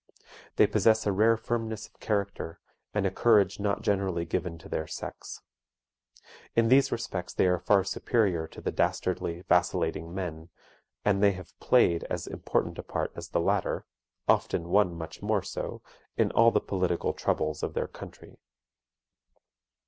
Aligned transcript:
They 0.55 0.65
possess 0.65 1.05
a 1.05 1.11
rare 1.11 1.37
firmness 1.37 1.85
of 1.85 1.99
character, 1.99 2.59
and 2.91 3.05
a 3.05 3.11
courage 3.11 3.59
not 3.59 3.83
generally 3.83 4.25
given 4.25 4.57
to 4.57 4.67
their 4.67 4.87
sex. 4.87 5.43
In 6.55 6.69
these 6.69 6.91
respects 6.91 7.35
they 7.35 7.45
are 7.45 7.59
far 7.59 7.83
superior 7.83 8.47
to 8.47 8.61
the 8.61 8.71
dastardly, 8.71 9.41
vacillating 9.43 10.11
men, 10.11 10.49
and 11.05 11.21
they 11.21 11.33
have 11.33 11.53
played 11.59 12.03
as 12.05 12.25
important 12.25 12.79
a 12.79 12.83
part 12.83 13.11
as 13.15 13.29
the 13.29 13.39
latter 13.39 13.85
(often 14.27 14.69
one 14.69 14.95
much 14.95 15.21
more 15.21 15.43
so) 15.43 15.83
in 16.17 16.31
all 16.31 16.49
the 16.49 16.59
political 16.61 17.13
troubles 17.13 17.61
of 17.61 17.75
their 17.75 17.87
country. 17.87 18.39